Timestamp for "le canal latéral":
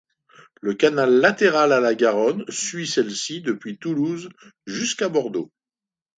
0.61-1.71